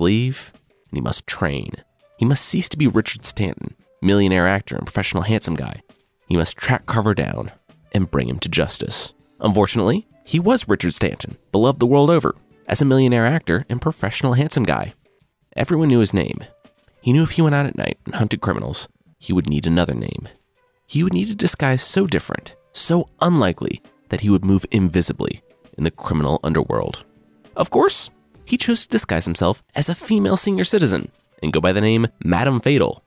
leave 0.00 0.52
and 0.90 0.96
he 0.96 1.00
must 1.00 1.26
train. 1.26 1.72
He 2.18 2.24
must 2.24 2.44
cease 2.44 2.68
to 2.70 2.76
be 2.76 2.86
Richard 2.86 3.24
Stanton, 3.24 3.76
millionaire 4.02 4.48
actor 4.48 4.76
and 4.76 4.86
professional 4.86 5.22
handsome 5.22 5.54
guy. 5.54 5.82
He 6.28 6.36
must 6.36 6.56
track 6.56 6.86
Carver 6.86 7.14
down 7.14 7.52
and 7.92 8.10
bring 8.10 8.28
him 8.28 8.38
to 8.40 8.48
justice. 8.48 9.12
Unfortunately, 9.40 10.06
he 10.24 10.38
was 10.38 10.68
Richard 10.68 10.94
Stanton, 10.94 11.36
beloved 11.50 11.80
the 11.80 11.86
world 11.86 12.10
over, 12.10 12.34
as 12.66 12.80
a 12.80 12.84
millionaire 12.84 13.26
actor 13.26 13.64
and 13.68 13.82
professional 13.82 14.34
handsome 14.34 14.64
guy. 14.64 14.94
Everyone 15.56 15.88
knew 15.88 16.00
his 16.00 16.14
name. 16.14 16.38
He 17.00 17.12
knew 17.12 17.22
if 17.22 17.32
he 17.32 17.42
went 17.42 17.54
out 17.54 17.66
at 17.66 17.76
night 17.78 17.98
and 18.04 18.14
hunted 18.14 18.40
criminals, 18.40 18.86
he 19.18 19.32
would 19.32 19.48
need 19.48 19.66
another 19.66 19.94
name. 19.94 20.28
He 20.86 21.02
would 21.02 21.14
need 21.14 21.30
a 21.30 21.34
disguise 21.34 21.82
so 21.82 22.06
different, 22.06 22.54
so 22.72 23.08
unlikely, 23.20 23.80
that 24.10 24.20
he 24.20 24.30
would 24.30 24.44
move 24.44 24.66
invisibly 24.70 25.40
in 25.78 25.84
the 25.84 25.90
criminal 25.90 26.40
underworld. 26.42 27.04
Of 27.56 27.70
course, 27.70 28.10
he 28.50 28.58
chose 28.58 28.82
to 28.82 28.88
disguise 28.88 29.24
himself 29.24 29.62
as 29.76 29.88
a 29.88 29.94
female 29.94 30.36
senior 30.36 30.64
citizen 30.64 31.10
and 31.40 31.52
go 31.52 31.60
by 31.60 31.72
the 31.72 31.80
name 31.80 32.08
Madame 32.24 32.60
Fatal. 32.60 33.02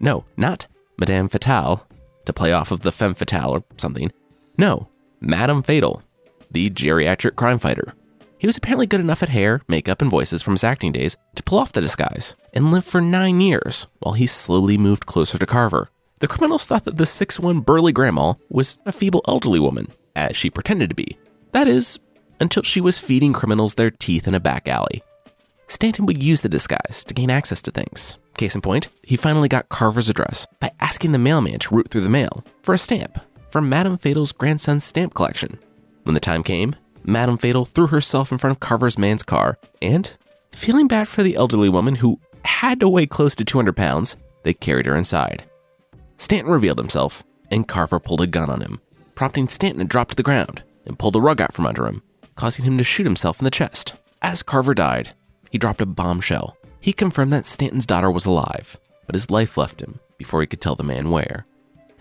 No, 0.00 0.24
not 0.36 0.66
Madame 0.98 1.28
Fatale, 1.28 1.86
to 2.26 2.32
play 2.32 2.52
off 2.52 2.72
of 2.72 2.80
the 2.80 2.90
femme 2.90 3.14
fatale 3.14 3.52
or 3.52 3.62
something. 3.76 4.10
No, 4.58 4.88
Madame 5.20 5.62
Fatal, 5.62 6.02
the 6.50 6.70
geriatric 6.70 7.36
crime 7.36 7.58
fighter. 7.58 7.94
He 8.38 8.48
was 8.48 8.56
apparently 8.56 8.86
good 8.86 9.00
enough 9.00 9.22
at 9.22 9.28
hair, 9.28 9.60
makeup, 9.68 10.02
and 10.02 10.10
voices 10.10 10.42
from 10.42 10.54
his 10.54 10.64
acting 10.64 10.90
days 10.90 11.16
to 11.36 11.42
pull 11.42 11.58
off 11.58 11.72
the 11.72 11.80
disguise 11.80 12.34
and 12.52 12.72
live 12.72 12.84
for 12.84 13.00
nine 13.00 13.40
years 13.40 13.86
while 14.00 14.14
he 14.14 14.26
slowly 14.26 14.76
moved 14.76 15.06
closer 15.06 15.38
to 15.38 15.46
Carver. 15.46 15.88
The 16.18 16.28
criminals 16.28 16.66
thought 16.66 16.84
that 16.84 16.96
the 16.96 17.04
6'1 17.04 17.64
burly 17.64 17.92
grandma 17.92 18.34
was 18.48 18.78
a 18.84 18.92
feeble 18.92 19.22
elderly 19.28 19.60
woman, 19.60 19.92
as 20.16 20.36
she 20.36 20.50
pretended 20.50 20.90
to 20.90 20.96
be. 20.96 21.16
That 21.52 21.68
is, 21.68 21.98
until 22.40 22.62
she 22.62 22.80
was 22.80 22.98
feeding 22.98 23.32
criminals 23.32 23.74
their 23.74 23.90
teeth 23.90 24.26
in 24.26 24.34
a 24.34 24.40
back 24.40 24.68
alley. 24.68 25.02
Stanton 25.66 26.06
would 26.06 26.22
use 26.22 26.40
the 26.40 26.48
disguise 26.48 27.04
to 27.06 27.14
gain 27.14 27.30
access 27.30 27.62
to 27.62 27.70
things. 27.70 28.18
Case 28.36 28.54
in 28.54 28.60
point, 28.60 28.88
he 29.04 29.16
finally 29.16 29.48
got 29.48 29.68
Carver's 29.68 30.08
address 30.08 30.46
by 30.58 30.72
asking 30.80 31.12
the 31.12 31.18
mailman 31.18 31.58
to 31.60 31.74
route 31.74 31.90
through 31.90 32.00
the 32.00 32.08
mail 32.08 32.44
for 32.62 32.74
a 32.74 32.78
stamp 32.78 33.20
from 33.50 33.68
Madame 33.68 33.96
Fatal's 33.96 34.32
grandson's 34.32 34.84
stamp 34.84 35.14
collection. 35.14 35.58
When 36.04 36.14
the 36.14 36.20
time 36.20 36.42
came, 36.42 36.74
Madame 37.04 37.36
Fatal 37.36 37.64
threw 37.64 37.88
herself 37.88 38.32
in 38.32 38.38
front 38.38 38.52
of 38.56 38.60
Carver's 38.60 38.98
man's 38.98 39.22
car, 39.22 39.58
and, 39.80 40.12
feeling 40.52 40.88
bad 40.88 41.08
for 41.08 41.22
the 41.22 41.36
elderly 41.36 41.68
woman 41.68 41.96
who 41.96 42.20
had 42.44 42.80
to 42.80 42.88
weigh 42.88 43.06
close 43.06 43.34
to 43.36 43.44
200 43.44 43.76
pounds, 43.76 44.16
they 44.42 44.54
carried 44.54 44.86
her 44.86 44.96
inside. 44.96 45.44
Stanton 46.16 46.52
revealed 46.52 46.78
himself, 46.78 47.24
and 47.50 47.68
Carver 47.68 48.00
pulled 48.00 48.20
a 48.20 48.26
gun 48.26 48.50
on 48.50 48.60
him, 48.60 48.80
prompting 49.14 49.48
Stanton 49.48 49.80
to 49.80 49.84
drop 49.84 50.08
to 50.10 50.16
the 50.16 50.22
ground 50.22 50.62
and 50.86 50.98
pull 50.98 51.10
the 51.10 51.20
rug 51.20 51.40
out 51.40 51.52
from 51.52 51.66
under 51.66 51.86
him, 51.86 52.02
causing 52.34 52.64
him 52.64 52.78
to 52.78 52.84
shoot 52.84 53.04
himself 53.04 53.40
in 53.40 53.44
the 53.44 53.50
chest. 53.50 53.94
As 54.22 54.42
Carver 54.42 54.74
died, 54.74 55.12
he 55.50 55.58
dropped 55.58 55.80
a 55.80 55.86
bombshell. 55.86 56.56
He 56.80 56.92
confirmed 56.92 57.32
that 57.32 57.46
Stanton's 57.46 57.86
daughter 57.86 58.10
was 58.10 58.26
alive, 58.26 58.78
but 59.06 59.14
his 59.14 59.30
life 59.30 59.56
left 59.56 59.80
him 59.80 60.00
before 60.18 60.40
he 60.40 60.46
could 60.46 60.60
tell 60.60 60.74
the 60.74 60.82
man 60.82 61.10
where. 61.10 61.46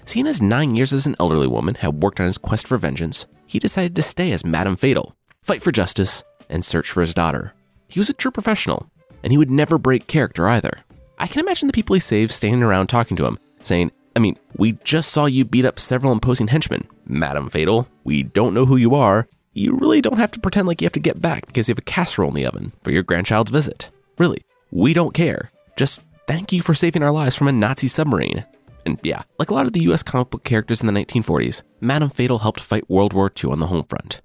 Seeing 0.05 0.27
as 0.27 0.41
nine 0.41 0.75
years 0.75 0.91
as 0.93 1.05
an 1.05 1.15
elderly 1.19 1.47
woman 1.47 1.75
had 1.75 2.01
worked 2.01 2.19
on 2.19 2.25
his 2.25 2.37
quest 2.37 2.67
for 2.67 2.77
vengeance, 2.77 3.27
he 3.45 3.59
decided 3.59 3.95
to 3.95 4.01
stay 4.01 4.31
as 4.31 4.45
Madame 4.45 4.75
Fatal, 4.75 5.15
fight 5.43 5.61
for 5.61 5.71
justice, 5.71 6.23
and 6.49 6.63
search 6.63 6.89
for 6.89 7.01
his 7.01 7.13
daughter. 7.13 7.53
He 7.87 7.99
was 7.99 8.09
a 8.09 8.13
true 8.13 8.31
professional, 8.31 8.89
and 9.23 9.31
he 9.31 9.37
would 9.37 9.51
never 9.51 9.77
break 9.77 10.07
character 10.07 10.47
either. 10.47 10.79
I 11.17 11.27
can 11.27 11.41
imagine 11.41 11.67
the 11.67 11.73
people 11.73 11.93
he 11.93 11.99
saved 11.99 12.31
standing 12.31 12.63
around 12.63 12.87
talking 12.87 13.17
to 13.17 13.25
him, 13.25 13.39
saying, 13.61 13.91
I 14.15 14.19
mean, 14.19 14.37
we 14.57 14.73
just 14.83 15.11
saw 15.11 15.25
you 15.25 15.45
beat 15.45 15.65
up 15.65 15.79
several 15.79 16.13
imposing 16.13 16.47
henchmen. 16.47 16.87
Madame 17.05 17.49
Fatal, 17.49 17.87
we 18.03 18.23
don't 18.23 18.53
know 18.53 18.65
who 18.65 18.77
you 18.77 18.95
are. 18.95 19.27
You 19.53 19.73
really 19.73 20.01
don't 20.01 20.17
have 20.17 20.31
to 20.31 20.39
pretend 20.39 20.67
like 20.67 20.81
you 20.81 20.85
have 20.85 20.93
to 20.93 20.99
get 20.99 21.21
back 21.21 21.47
because 21.47 21.67
you 21.67 21.73
have 21.73 21.79
a 21.79 21.83
casserole 21.83 22.29
in 22.29 22.35
the 22.35 22.45
oven 22.45 22.71
for 22.83 22.91
your 22.91 23.03
grandchild's 23.03 23.51
visit. 23.51 23.89
Really, 24.17 24.41
we 24.71 24.93
don't 24.93 25.13
care. 25.13 25.51
Just 25.75 26.01
thank 26.27 26.51
you 26.51 26.61
for 26.61 26.73
saving 26.73 27.03
our 27.03 27.11
lives 27.11 27.35
from 27.35 27.47
a 27.47 27.51
Nazi 27.51 27.87
submarine. 27.87 28.45
And 28.85 28.99
yeah, 29.03 29.23
like 29.37 29.49
a 29.49 29.53
lot 29.53 29.65
of 29.65 29.73
the 29.73 29.81
US 29.91 30.03
comic 30.03 30.29
book 30.29 30.43
characters 30.43 30.81
in 30.81 30.87
the 30.87 30.93
1940s, 30.93 31.63
Madame 31.81 32.09
Fatal 32.09 32.39
helped 32.39 32.61
fight 32.61 32.89
World 32.89 33.13
War 33.13 33.31
II 33.43 33.51
on 33.51 33.59
the 33.59 33.67
home 33.67 33.83
front. 33.85 34.21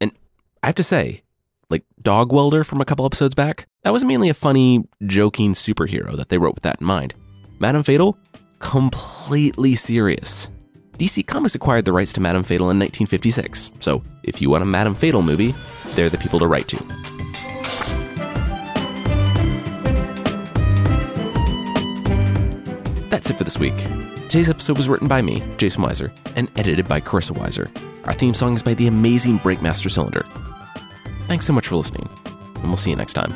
And 0.00 0.12
I 0.62 0.66
have 0.66 0.74
to 0.76 0.82
say, 0.82 1.22
like 1.68 1.84
Dog 2.00 2.32
Welder 2.32 2.64
from 2.64 2.80
a 2.80 2.84
couple 2.84 3.04
episodes 3.04 3.34
back, 3.34 3.66
that 3.82 3.92
was 3.92 4.04
mainly 4.04 4.28
a 4.28 4.34
funny, 4.34 4.84
joking 5.06 5.52
superhero 5.52 6.16
that 6.16 6.30
they 6.30 6.38
wrote 6.38 6.54
with 6.54 6.64
that 6.64 6.80
in 6.80 6.86
mind. 6.86 7.14
Madame 7.58 7.82
Fatal, 7.82 8.18
completely 8.58 9.76
serious. 9.76 10.48
DC 10.98 11.26
Comics 11.26 11.54
acquired 11.56 11.84
the 11.84 11.92
rights 11.92 12.12
to 12.12 12.20
Madame 12.20 12.44
Fatal 12.44 12.70
in 12.70 12.78
1956, 12.78 13.72
so 13.80 14.02
if 14.22 14.40
you 14.40 14.48
want 14.48 14.62
a 14.62 14.66
Madame 14.66 14.94
Fatal 14.94 15.22
movie, 15.22 15.54
they're 15.94 16.08
the 16.08 16.18
people 16.18 16.38
to 16.38 16.46
write 16.46 16.68
to. 16.68 16.76
That's 23.08 23.30
it 23.30 23.38
for 23.38 23.44
this 23.44 23.58
week. 23.58 23.76
Today's 24.28 24.48
episode 24.48 24.76
was 24.76 24.88
written 24.88 25.08
by 25.08 25.20
me, 25.20 25.42
Jason 25.56 25.82
Weiser, 25.82 26.12
and 26.36 26.50
edited 26.56 26.88
by 26.88 27.00
Carissa 27.00 27.36
Weiser. 27.36 27.68
Our 28.06 28.12
theme 28.12 28.34
song 28.34 28.54
is 28.54 28.62
by 28.62 28.74
the 28.74 28.86
amazing 28.86 29.38
Breakmaster 29.40 29.90
Cylinder. 29.90 30.24
Thanks 31.26 31.46
so 31.46 31.52
much 31.52 31.68
for 31.68 31.76
listening, 31.76 32.08
and 32.56 32.64
we'll 32.64 32.76
see 32.76 32.90
you 32.90 32.96
next 32.96 33.14
time. 33.14 33.32